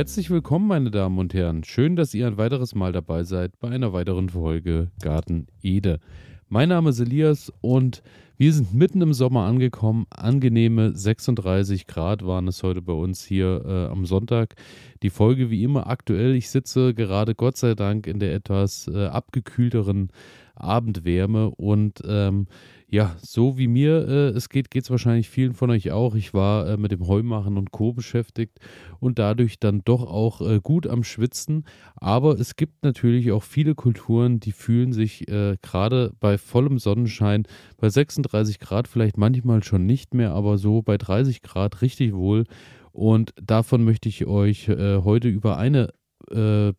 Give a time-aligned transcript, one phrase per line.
[0.00, 1.62] Herzlich willkommen, meine Damen und Herren.
[1.62, 6.00] Schön, dass ihr ein weiteres Mal dabei seid bei einer weiteren Folge Garten Ede.
[6.48, 8.02] Mein Name ist Elias und
[8.40, 10.06] wir sind mitten im Sommer angekommen.
[10.08, 14.54] Angenehme 36 Grad waren es heute bei uns hier äh, am Sonntag.
[15.02, 16.34] Die Folge wie immer aktuell.
[16.34, 20.08] Ich sitze gerade Gott sei Dank in der etwas äh, abgekühlteren
[20.54, 22.46] Abendwärme und ähm,
[22.92, 26.16] ja, so wie mir äh, es geht, geht es wahrscheinlich vielen von euch auch.
[26.16, 27.92] Ich war äh, mit dem Heumachen und Co.
[27.92, 28.58] beschäftigt
[28.98, 31.64] und dadurch dann doch auch äh, gut am Schwitzen.
[31.94, 37.44] Aber es gibt natürlich auch viele Kulturen, die fühlen sich äh, gerade bei vollem Sonnenschein,
[37.78, 42.44] bei 36 Grad vielleicht manchmal schon nicht mehr, aber so bei 30 Grad richtig wohl.
[42.92, 45.92] Und davon möchte ich euch äh, heute über eine
[46.30, 46.72] äh,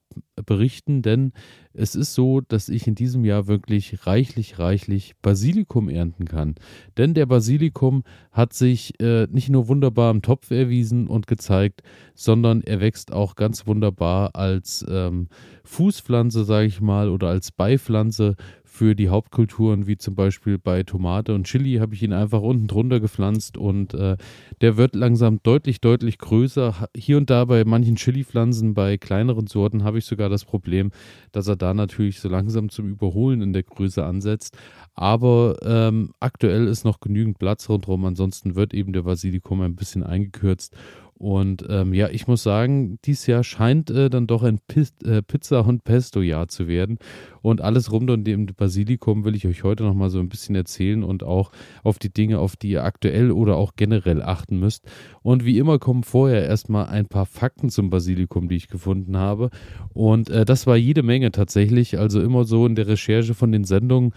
[0.45, 1.33] berichten, denn
[1.73, 6.55] es ist so, dass ich in diesem Jahr wirklich reichlich, reichlich Basilikum ernten kann.
[6.97, 11.81] Denn der Basilikum hat sich äh, nicht nur wunderbar im Topf erwiesen und gezeigt,
[12.15, 15.27] sondern er wächst auch ganz wunderbar als ähm,
[15.63, 18.36] Fußpflanze, sage ich mal, oder als Beipflanze
[18.72, 22.67] für die Hauptkulturen, wie zum Beispiel bei Tomate und Chili, habe ich ihn einfach unten
[22.67, 24.16] drunter gepflanzt und äh,
[24.61, 26.88] der wird langsam deutlich, deutlich größer.
[26.95, 30.92] Hier und da bei manchen Chili-Pflanzen, bei kleineren Sorten, habe ich sogar das Problem,
[31.33, 34.58] dass er da natürlich so langsam zum Überholen in der Größe ansetzt.
[34.94, 40.03] Aber ähm, aktuell ist noch genügend Platz rundherum, ansonsten wird eben der Basilikum ein bisschen
[40.03, 40.77] eingekürzt
[41.22, 45.22] und ähm, ja, ich muss sagen, dieses Jahr scheint äh, dann doch ein Pis äh,
[45.22, 46.97] Pizza- und Pesto-Jahr zu werden.
[47.44, 51.03] Und alles rund um den Basilikum will ich euch heute nochmal so ein bisschen erzählen
[51.03, 51.52] und auch
[51.83, 54.89] auf die Dinge, auf die ihr aktuell oder auch generell achten müsst.
[55.22, 59.52] Und wie immer kommen vorher erstmal ein paar Fakten zum Basilikum, die ich gefunden habe.
[59.94, 61.99] Und äh, das war jede Menge tatsächlich.
[61.99, 64.14] Also immer so in der Recherche von den Sendungen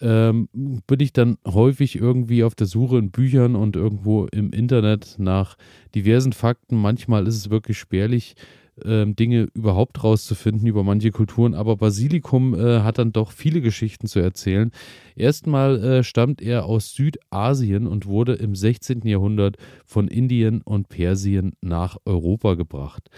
[0.00, 5.16] ähm, bin ich dann häufig irgendwie auf der Suche in Büchern und irgendwo im Internet
[5.18, 5.56] nach
[5.94, 6.76] diversen Fakten.
[6.76, 8.34] Manchmal ist es wirklich spärlich,
[8.82, 14.06] ähm, Dinge überhaupt rauszufinden über manche Kulturen, aber Basilikum äh, hat dann doch viele Geschichten
[14.06, 14.72] zu erzählen.
[15.14, 19.02] Erstmal äh, stammt er aus Südasien und wurde im 16.
[19.06, 19.56] Jahrhundert
[19.86, 23.10] von Indien und Persien nach Europa gebracht.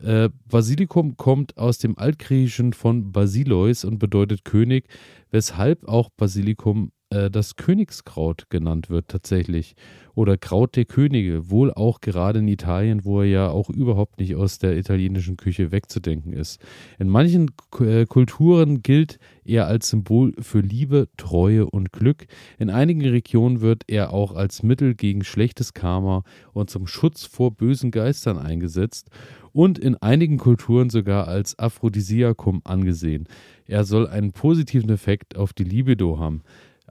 [0.00, 4.88] Äh, Basilikum kommt aus dem Altgriechischen von Basileus und bedeutet König,
[5.30, 9.74] weshalb auch Basilikum äh, das Königskraut genannt wird tatsächlich.
[10.14, 14.34] Oder Kraut der Könige, wohl auch gerade in Italien, wo er ja auch überhaupt nicht
[14.34, 16.60] aus der italienischen Küche wegzudenken ist.
[16.98, 17.50] In manchen
[17.80, 22.26] äh, Kulturen gilt er als Symbol für Liebe, Treue und Glück.
[22.58, 27.50] In einigen Regionen wird er auch als Mittel gegen schlechtes Karma und zum Schutz vor
[27.50, 29.08] bösen Geistern eingesetzt
[29.52, 33.28] und in einigen Kulturen sogar als Aphrodisiakum angesehen.
[33.66, 36.42] Er soll einen positiven Effekt auf die Libido haben.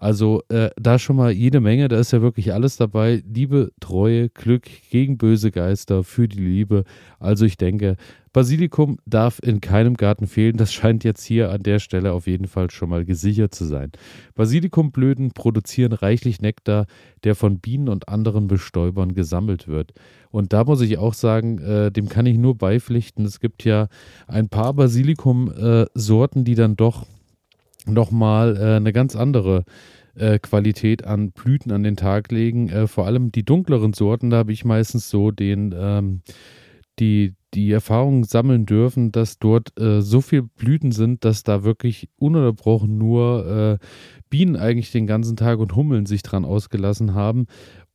[0.02, 3.22] Also äh, da schon mal jede Menge, da ist ja wirklich alles dabei.
[3.32, 6.86] Liebe, Treue, Glück gegen böse Geister, für die Liebe.
[7.20, 7.98] Also ich denke,
[8.34, 10.58] Basilikum darf in keinem Garten fehlen.
[10.58, 13.92] Das scheint jetzt hier an der Stelle auf jeden Fall schon mal gesichert zu sein.
[14.34, 16.88] Basilikumblüten produzieren reichlich Nektar,
[17.24, 19.94] der von Bienen und anderen Bestäubern gesammelt wird.
[20.32, 23.24] Und da muss ich auch sagen, äh, dem kann ich nur beipflichten.
[23.24, 23.88] Es gibt ja
[24.26, 27.06] ein paar Basilikum-Sorten, äh, die dann doch
[27.86, 29.66] nochmal äh, eine ganz andere
[30.16, 32.70] äh, Qualität an Blüten an den Tag legen.
[32.70, 36.22] Äh, vor allem die dunkleren Sorten, da habe ich meistens so den, ähm,
[37.00, 42.10] die, die Erfahrung sammeln dürfen, dass dort äh, so viele Blüten sind, dass da wirklich
[42.18, 43.86] ununterbrochen nur äh,
[44.30, 47.48] Bienen eigentlich den ganzen Tag und Hummeln sich dran ausgelassen haben.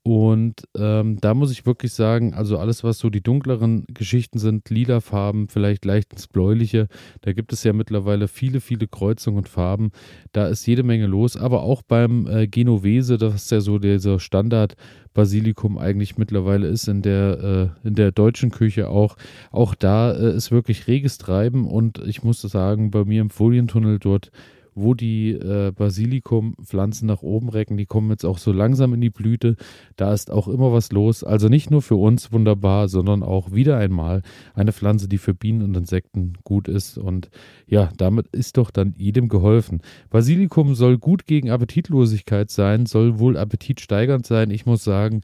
[0.07, 4.71] Und ähm, da muss ich wirklich sagen, also alles, was so die dunkleren Geschichten sind,
[4.71, 6.87] lila Farben, vielleicht leicht ins Bläuliche,
[7.23, 9.91] da gibt es ja mittlerweile viele, viele Kreuzungen und Farben.
[10.31, 14.21] Da ist jede Menge los, aber auch beim äh, Genovese, das ist ja so dieser
[14.21, 19.17] Standard-Basilikum eigentlich mittlerweile ist in der, äh, in der deutschen Küche auch.
[19.51, 23.99] Auch da äh, ist wirklich reges Treiben und ich muss sagen, bei mir im Folientunnel
[23.99, 24.31] dort
[24.77, 27.77] wo die äh, Basilikum-Pflanzen nach oben recken.
[27.77, 29.57] Die kommen jetzt auch so langsam in die Blüte.
[29.97, 31.25] Da ist auch immer was los.
[31.25, 34.23] Also nicht nur für uns wunderbar, sondern auch wieder einmal
[34.55, 36.99] eine Pflanze, die für Bienen und Insekten gut ist.
[36.99, 37.31] Und
[37.67, 39.81] ja, damit ist doch dann jedem geholfen.
[40.11, 44.51] Basilikum soll gut gegen Appetitlosigkeit sein, soll wohl appetitsteigernd sein.
[44.51, 45.23] Ich muss sagen,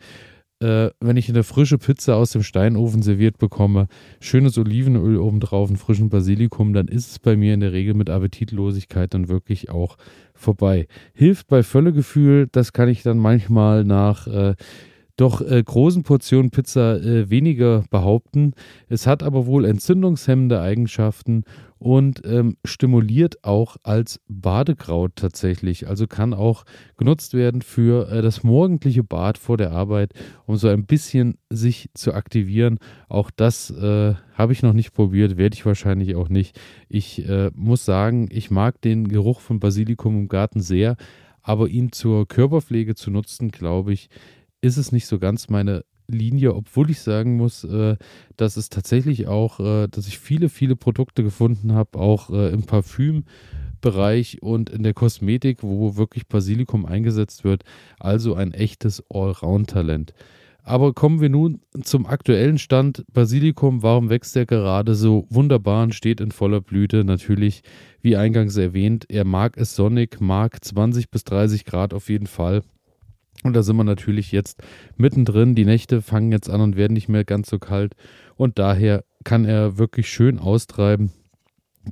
[0.62, 3.88] äh, wenn ich eine frische Pizza aus dem Steinofen serviert bekomme,
[4.20, 8.08] schönes Olivenöl obendrauf, einen frischen Basilikum, dann ist es bei mir in der Regel mit
[8.08, 9.96] Appetitlosigkeit dann wirklich auch
[10.34, 10.86] vorbei.
[11.14, 14.54] Hilft bei Völlegefühl, das kann ich dann manchmal nach äh,
[15.16, 18.54] doch äh, großen Portionen Pizza äh, weniger behaupten.
[18.88, 21.44] Es hat aber wohl entzündungshemmende Eigenschaften
[21.82, 25.88] und ähm, stimuliert auch als Badekraut tatsächlich.
[25.88, 26.62] Also kann auch
[26.96, 30.12] genutzt werden für äh, das morgendliche Bad vor der Arbeit,
[30.46, 32.78] um so ein bisschen sich zu aktivieren.
[33.08, 36.56] Auch das äh, habe ich noch nicht probiert, werde ich wahrscheinlich auch nicht.
[36.88, 40.94] Ich äh, muss sagen, ich mag den Geruch von Basilikum im Garten sehr,
[41.42, 44.08] aber ihn zur Körperpflege zu nutzen, glaube ich,
[44.60, 47.96] ist es nicht so ganz meine Linie, obwohl ich sagen muss, äh,
[48.36, 52.64] dass es tatsächlich auch, äh, dass ich viele, viele Produkte gefunden habe, auch äh, im
[52.64, 57.64] Parfümbereich und in der Kosmetik, wo wirklich Basilikum eingesetzt wird.
[57.98, 60.14] Also ein echtes Allround-Talent.
[60.64, 63.04] Aber kommen wir nun zum aktuellen Stand.
[63.12, 67.04] Basilikum, warum wächst er gerade so wunderbar und steht in voller Blüte?
[67.04, 67.62] Natürlich,
[68.00, 72.62] wie eingangs erwähnt, er mag es sonnig, mag 20 bis 30 Grad auf jeden Fall.
[73.42, 74.62] Und da sind wir natürlich jetzt
[74.96, 75.54] mittendrin.
[75.54, 77.94] Die Nächte fangen jetzt an und werden nicht mehr ganz so kalt.
[78.36, 81.12] Und daher kann er wirklich schön austreiben.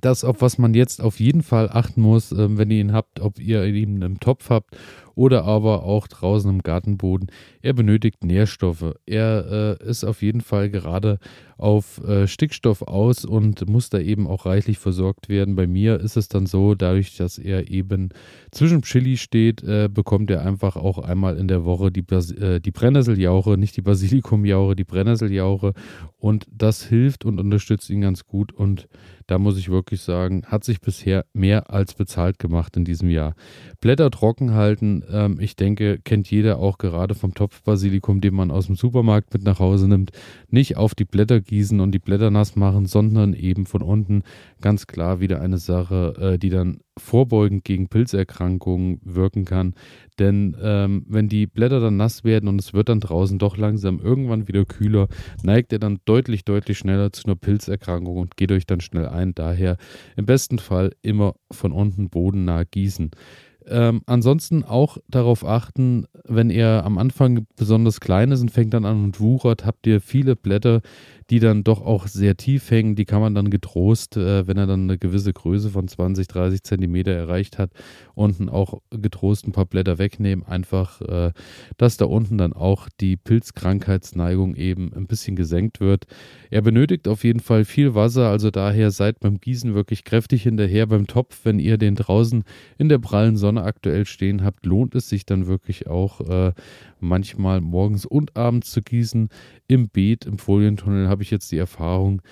[0.00, 3.18] Das, auf was man jetzt auf jeden Fall achten muss, äh, wenn ihr ihn habt,
[3.20, 4.76] ob ihr ihn im Topf habt
[5.20, 7.30] oder aber auch draußen im Gartenboden.
[7.60, 8.94] Er benötigt Nährstoffe.
[9.04, 11.18] Er äh, ist auf jeden Fall gerade
[11.58, 15.56] auf äh, Stickstoff aus und muss da eben auch reichlich versorgt werden.
[15.56, 18.08] Bei mir ist es dann so, dadurch, dass er eben
[18.50, 22.60] zwischen Chili steht, äh, bekommt er einfach auch einmal in der Woche die, Bas äh,
[22.60, 25.74] die Brennnesseljauche, nicht die Basilikumjauche, die Brennnesseljauche
[26.16, 28.88] und das hilft und unterstützt ihn ganz gut und
[29.26, 33.34] da muss ich wirklich sagen, hat sich bisher mehr als bezahlt gemacht in diesem Jahr.
[33.80, 38.66] Blätter trocken halten, ähm, ich denke, kennt jeder auch gerade vom Topfbasilikum, den man aus
[38.66, 40.12] dem Supermarkt mit nach Hause nimmt.
[40.48, 44.22] Nicht auf die Blätter gießen und die Blätter nass machen, sondern eben von unten
[44.60, 49.74] ganz klar wieder eine Sache, äh, die dann vorbeugend gegen Pilzerkrankungen wirken kann.
[50.18, 53.98] Denn ähm, wenn die Blätter dann nass werden und es wird dann draußen doch langsam
[53.98, 55.08] irgendwann wieder kühler,
[55.42, 59.34] neigt er dann deutlich, deutlich schneller zu einer Pilzerkrankung und geht euch dann schnell ein.
[59.34, 59.76] Daher
[60.16, 63.10] im besten Fall immer von unten bodennah gießen.
[63.66, 68.84] Ähm, ansonsten auch darauf achten, wenn er am Anfang besonders klein ist und fängt dann
[68.84, 70.80] an und wuchert, habt ihr viele Blätter,
[71.30, 72.96] die dann doch auch sehr tief hängen.
[72.96, 76.64] Die kann man dann getrost, äh, wenn er dann eine gewisse Größe von 20, 30
[76.64, 77.70] Zentimeter erreicht hat,
[78.14, 80.44] unten auch getrost ein paar Blätter wegnehmen.
[80.44, 81.32] Einfach, äh,
[81.76, 86.06] dass da unten dann auch die Pilzkrankheitsneigung eben ein bisschen gesenkt wird.
[86.50, 90.86] Er benötigt auf jeden Fall viel Wasser, also daher seid beim Gießen wirklich kräftig hinterher.
[90.86, 92.42] Beim Topf, wenn ihr den draußen
[92.76, 96.52] in der prallen Sonne aktuell stehen habt, lohnt es sich dann wirklich auch äh,
[97.02, 99.28] manchmal morgens und abends zu gießen.
[99.68, 102.22] Im Beet, im Folientunnel habe ich jetzt die Erfahrung,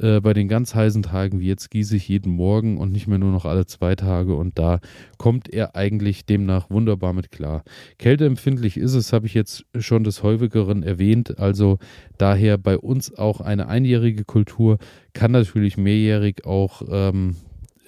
[0.00, 3.18] äh, bei den ganz heißen Tagen wie jetzt gieße ich jeden Morgen und nicht mehr
[3.18, 4.78] nur noch alle zwei Tage und da
[5.16, 7.64] kommt er eigentlich demnach wunderbar mit klar.
[7.98, 11.78] Kälteempfindlich ist es, habe ich jetzt schon des häufigeren erwähnt, also
[12.16, 14.78] daher bei uns auch eine einjährige Kultur,
[15.14, 17.34] kann natürlich mehrjährig auch ähm,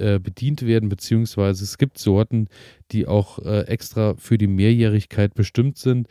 [0.00, 2.49] äh, bedient werden, beziehungsweise es gibt Sorten,
[2.91, 6.08] die auch äh, extra für die Mehrjährigkeit bestimmt sind.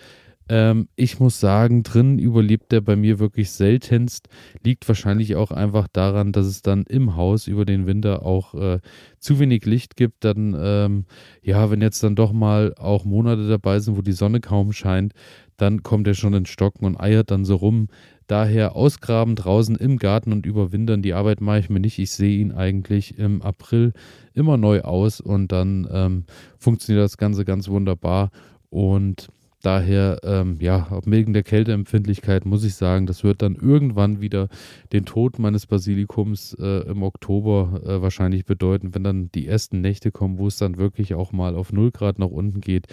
[0.50, 4.28] Ähm, ich muss sagen, drin überlebt der bei mir wirklich seltenst.
[4.64, 8.80] Liegt wahrscheinlich auch einfach daran, dass es dann im Haus über den Winter auch äh,
[9.20, 10.26] zu wenig Licht gibt.
[10.26, 11.06] Dann, ähm,
[11.44, 15.14] ja, wenn jetzt dann doch mal auch Monate dabei sind, wo die Sonne kaum scheint,
[15.58, 17.88] dann kommt er schon in Stocken und eiert dann so rum.
[18.26, 22.00] Daher ausgraben draußen im Garten und überwintern, die Arbeit mache ich mir nicht.
[22.00, 23.94] Ich sehe ihn eigentlich im April
[24.34, 26.26] immer neu aus und dann ähm,
[26.58, 28.30] funktioniert das Ganze ganz wunderbar.
[28.70, 29.30] Und
[29.62, 34.48] daher, ähm, ja, wegen der Kälteempfindlichkeit muss ich sagen, das wird dann irgendwann wieder
[34.94, 40.12] den Tod meines Basilikums äh, im Oktober äh, wahrscheinlich bedeuten, wenn dann die ersten Nächte
[40.12, 42.88] kommen, wo es dann wirklich auch mal auf 0 Grad nach unten geht.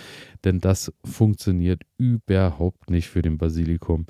[0.45, 4.07] Denn das funktioniert überhaupt nicht für den Basilikum.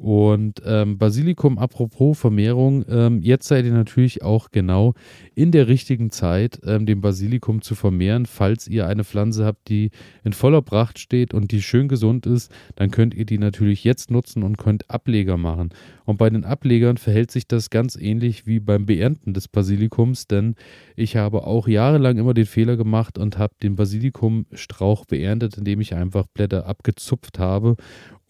[0.00, 4.94] Und ähm, Basilikum, apropos Vermehrung, ähm, jetzt seid ihr natürlich auch genau
[5.34, 8.24] in der richtigen Zeit, ähm, den Basilikum zu vermehren.
[8.24, 9.90] Falls ihr eine Pflanze habt, die
[10.24, 14.10] in voller Pracht steht und die schön gesund ist, dann könnt ihr die natürlich jetzt
[14.10, 15.68] nutzen und könnt Ableger machen.
[16.06, 20.54] Und bei den Ablegern verhält sich das ganz ähnlich wie beim Beernten des Basilikums, denn
[20.96, 25.94] ich habe auch jahrelang immer den Fehler gemacht und habe den Basilikumstrauch beerntet, indem ich
[25.94, 27.76] einfach Blätter abgezupft habe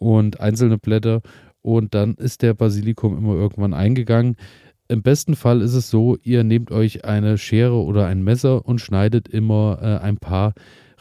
[0.00, 1.20] und einzelne Blätter
[1.62, 4.36] und dann ist der Basilikum immer irgendwann eingegangen.
[4.88, 8.80] Im besten Fall ist es so, ihr nehmt euch eine Schere oder ein Messer und
[8.80, 10.54] schneidet immer äh, ein paar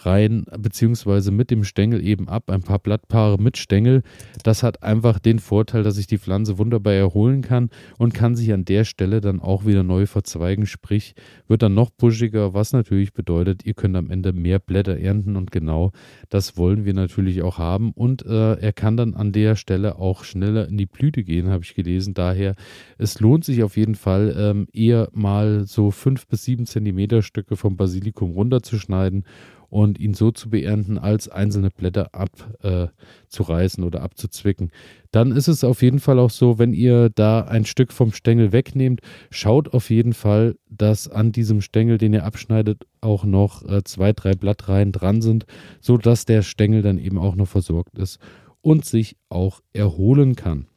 [0.06, 4.03] rein, beziehungsweise mit dem Stängel eben ab, ein paar Blattpaare mit Stängel.
[4.44, 8.53] Das hat einfach den Vorteil, dass sich die Pflanze wunderbar erholen kann und kann sich
[8.53, 11.15] an der Stelle dann auch wieder neu verzweigen, sprich
[11.48, 15.51] wird dann noch buschiger, was natürlich bedeutet, ihr könnt am Ende mehr Blätter ernten und
[15.51, 15.91] genau
[16.29, 20.24] das wollen wir natürlich auch haben und äh, er kann dann an der Stelle auch
[20.24, 22.13] schneller in die Blüte gehen, habe ich gelesen.
[22.13, 22.56] Daher,
[22.98, 27.56] es lohnt sich auf jeden Fall ähm, eher mal so fünf bis sieben Zentimeter Stücke
[27.56, 29.24] vom Basilikum runterzuschneiden
[29.69, 34.71] und ihn so zu beernten, als einzelne Blätter abzureißen äh, oder abzuzwicken.
[35.11, 38.51] Dann ist es auf jeden Fall auch so, wenn ihr da ein Stück vom Stängel
[38.51, 43.83] wegnehmt, schaut auf jeden Fall, dass an diesem Stängel, den ihr abschneidet, auch noch äh,
[43.83, 45.45] zwei, drei Blattreihen dran sind,
[45.79, 48.19] sodass der Stängel dann eben auch noch versorgt ist
[48.61, 50.67] und sich auch erholen kann.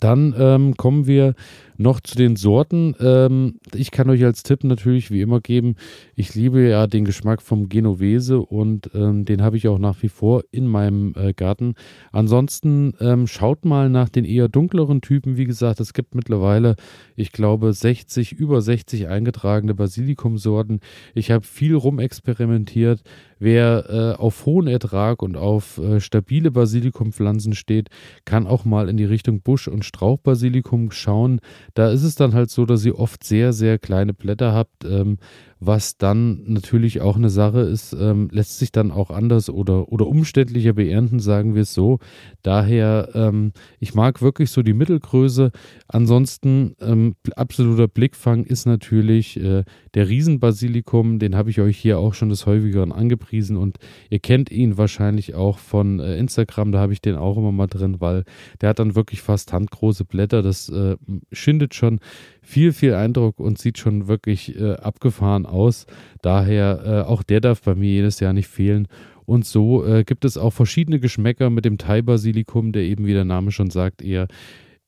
[0.00, 1.34] Dann ähm, kommen wir
[1.76, 2.96] noch zu den Sorten.
[2.98, 5.76] Ähm, ich kann euch als Tipp natürlich wie immer geben,
[6.16, 10.08] ich liebe ja den Geschmack vom Genovese und ähm, den habe ich auch nach wie
[10.08, 11.74] vor in meinem äh, Garten.
[12.10, 15.36] Ansonsten ähm, schaut mal nach den eher dunkleren Typen.
[15.36, 16.74] Wie gesagt, es gibt mittlerweile,
[17.14, 20.80] ich glaube, 60, über 60 eingetragene Basilikumsorten.
[21.14, 23.02] Ich habe viel rumexperimentiert.
[23.38, 27.88] Wer äh, auf hohen Ertrag und auf äh, stabile Basilikumpflanzen steht,
[28.24, 31.40] kann auch mal in die Richtung Busch- und Strauchbasilikum schauen.
[31.74, 34.84] Da ist es dann halt so, dass ihr oft sehr, sehr kleine Blätter habt.
[34.84, 35.18] Ähm,
[35.60, 40.06] was dann natürlich auch eine Sache ist, ähm, lässt sich dann auch anders oder, oder
[40.06, 41.98] umständlicher beernten, sagen wir es so.
[42.42, 45.50] Daher, ähm, ich mag wirklich so die Mittelgröße.
[45.88, 49.64] Ansonsten, ähm, absoluter Blickfang ist natürlich äh,
[49.94, 52.92] der Riesenbasilikum, den habe ich euch hier auch schon des Häufigeren
[53.28, 53.78] angepriesen und
[54.10, 57.66] ihr kennt ihn wahrscheinlich auch von äh, Instagram, da habe ich den auch immer mal
[57.66, 58.24] drin, weil
[58.60, 60.42] der hat dann wirklich fast handgroße Blätter.
[60.42, 60.96] Das äh,
[61.32, 62.00] schindet schon
[62.42, 65.86] viel, viel Eindruck und sieht schon wirklich äh, abgefahren aus.
[66.22, 68.88] Daher äh, auch der darf bei mir jedes Jahr nicht fehlen.
[69.26, 73.26] Und so äh, gibt es auch verschiedene Geschmäcker mit dem Thai-Basilikum, der eben, wie der
[73.26, 74.26] Name schon sagt, eher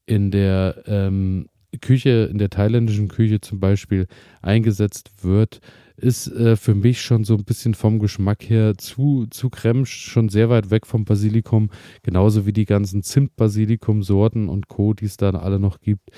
[0.07, 1.47] in der ähm,
[1.81, 4.07] Küche, in der thailändischen Küche zum Beispiel
[4.43, 5.61] eingesetzt wird,
[5.97, 10.29] ist äh, für mich schon so ein bisschen vom Geschmack her zu, zu cremsch, schon
[10.29, 11.71] sehr weit weg vom Basilikum,
[12.03, 16.11] genauso wie die ganzen Zimt-Basilikum-Sorten und Co., die es dann alle noch gibt.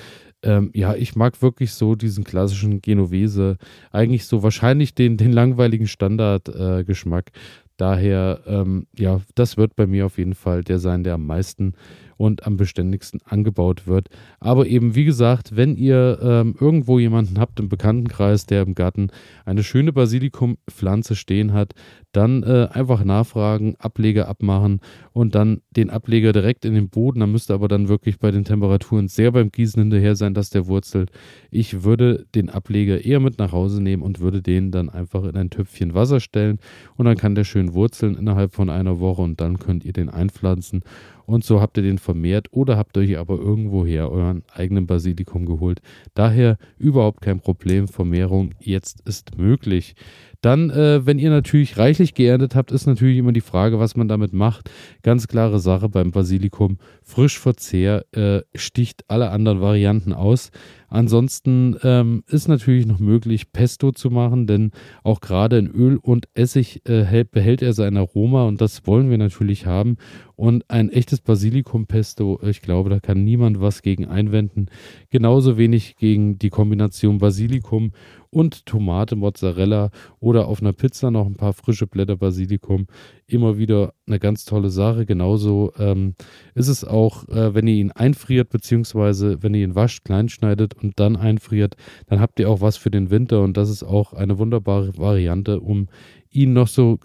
[0.45, 3.59] Ähm, ja, ich mag wirklich so diesen klassischen Genovese,
[3.91, 7.29] eigentlich so wahrscheinlich den, den langweiligen Standardgeschmack.
[7.29, 7.39] Äh,
[7.79, 11.73] Daher, ähm, ja, das wird bei mir auf jeden Fall der sein, der am meisten
[12.17, 14.09] und am beständigsten angebaut wird.
[14.41, 19.09] Aber eben, wie gesagt, wenn ihr ähm, irgendwo jemanden habt im Bekanntenkreis, der im Garten
[19.45, 21.75] eine schöne Basilikumpflanze stehen hat,
[22.13, 24.81] dann äh, einfach nachfragen, Ableger abmachen
[25.13, 27.21] und dann den Ableger direkt in den Boden.
[27.21, 30.67] Da müsste aber dann wirklich bei den Temperaturen sehr beim Gießen hinterher sein, dass der
[30.67, 31.11] wurzelt.
[31.51, 35.37] Ich würde den Ableger eher mit nach Hause nehmen und würde den dann einfach in
[35.37, 36.59] ein Töpfchen Wasser stellen
[36.97, 40.09] und dann kann der schön wurzeln innerhalb von einer Woche und dann könnt ihr den
[40.09, 40.83] einpflanzen
[41.27, 45.81] und so habt ihr den vermehrt oder habt euch aber irgendwoher euren eigenen Basilikum geholt.
[46.15, 47.89] Daher überhaupt kein Problem.
[47.89, 49.95] Vermehrung jetzt ist möglich.
[50.43, 54.09] Dann, äh, wenn ihr natürlich reichlich geerntet habt, ist natürlich immer die Frage, was man
[54.09, 54.71] damit macht.
[55.03, 56.79] Ganz klare Sache beim Basilikum.
[57.03, 60.51] Frischverzehr äh, sticht alle anderen Varianten aus.
[60.93, 64.73] Ansonsten ähm, ist natürlich noch möglich, Pesto zu machen, denn
[65.03, 69.09] auch gerade in Öl und Essig äh, hält, behält er sein Aroma und das wollen
[69.09, 69.97] wir natürlich haben.
[70.37, 74.67] Und ein echtes Basilikum-Pesto, ich glaube, da kann niemand was gegen einwenden.
[75.09, 77.93] Genauso wenig gegen die Kombination Basilikum
[78.29, 82.87] und Tomate, Mozzarella oder auf einer Pizza noch ein paar frische Blätter Basilikum.
[83.27, 85.07] Immer wieder eine ganz tolle Sache.
[85.07, 86.15] Genauso ähm,
[86.55, 91.01] ist es auch, äh, wenn ihr ihn einfriert, beziehungsweise wenn ihr ihn wascht, kleinschneidet und
[91.01, 91.77] dann einfriert,
[92.07, 95.61] dann habt ihr auch was für den Winter und das ist auch eine wunderbare Variante,
[95.61, 95.89] um
[96.31, 96.99] ihn noch so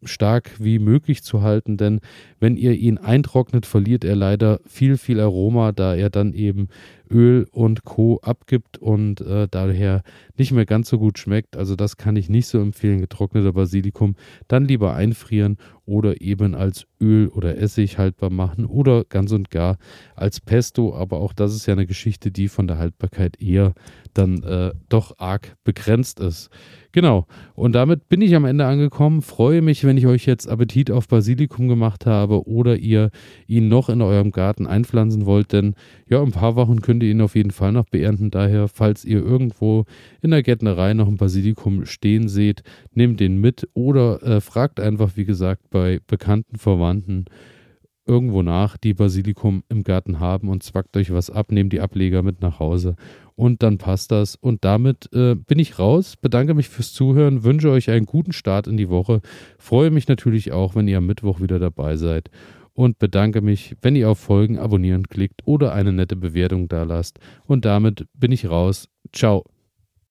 [0.00, 2.00] geschmacksstark wie möglich zu halten, denn
[2.40, 6.68] wenn ihr ihn eintrocknet, verliert er leider viel, viel Aroma, da er dann eben
[7.10, 8.20] Öl und Co.
[8.22, 10.02] abgibt und äh, daher
[10.36, 11.56] nicht mehr ganz so gut schmeckt.
[11.56, 14.14] Also das kann ich nicht so empfehlen, getrockneter Basilikum.
[14.46, 19.78] Dann lieber einfrieren oder eben als Öl oder Essig haltbar machen oder ganz und gar
[20.16, 20.94] als Pesto.
[20.94, 23.72] Aber auch das ist ja eine Geschichte, die von der Haltbarkeit eher
[24.12, 26.50] dann äh, doch arg begrenzt ist.
[26.92, 27.26] Genau.
[27.54, 29.22] Und damit bin ich am Ende angekommen.
[29.22, 33.10] Freue mich, wenn ich euch jetzt Appetit auf Basilikum gemacht habe oder ihr
[33.46, 35.54] ihn noch in eurem Garten einpflanzen wollt.
[35.54, 35.74] Denn
[36.10, 38.30] ja, ein paar Wochen könnt ihr ihn auf jeden Fall noch beernten.
[38.30, 39.86] Daher, falls ihr irgendwo
[40.20, 45.12] in der Gärtnerei noch ein Basilikum stehen seht, nehmt den mit oder äh, fragt einfach,
[45.16, 47.24] wie gesagt, bei bekannten Verwandten
[48.08, 52.22] irgendwo nach, die Basilikum im Garten haben und zwackt euch was ab, nehmt die Ableger
[52.22, 52.96] mit nach Hause
[53.36, 54.34] und dann passt das.
[54.34, 58.66] Und damit äh, bin ich raus, bedanke mich fürs Zuhören, wünsche euch einen guten Start
[58.66, 59.20] in die Woche,
[59.58, 62.30] freue mich natürlich auch, wenn ihr am Mittwoch wieder dabei seid
[62.74, 67.18] und bedanke mich, wenn ihr auf Folgen abonnieren klickt oder eine nette Bewertung da lasst.
[67.44, 68.88] Und damit bin ich raus.
[69.12, 69.44] Ciao.